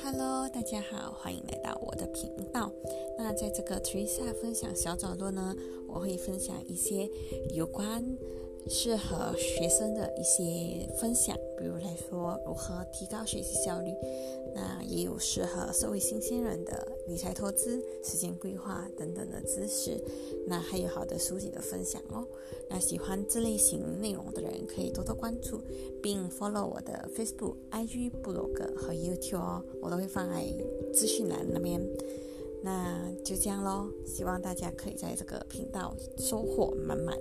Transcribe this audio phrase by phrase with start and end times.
[0.00, 2.70] Hello，大家好，欢迎来到我的频道。
[3.18, 5.54] 那在这个 Teresa 分享小角落呢，
[5.88, 7.08] 我会分享一些
[7.52, 8.04] 有关
[8.68, 13.90] 适合学生的一些分享，比如来说如何提高学习效率。
[14.92, 19.98] 也有适合社会新鲜人的理财投资、时间规划等等的知识。
[20.46, 22.26] 那还有好的书籍的分享哦。
[22.68, 25.62] 那喜欢这类型内容的人可以多多关注，
[26.02, 30.44] 并 follow 我的 Facebook、IG、部落格和 YouTube 哦，我都会放在
[30.92, 31.80] 资讯栏那边。
[32.62, 37.16] 那就这样喽，希望大家可以在这个频道收获满满。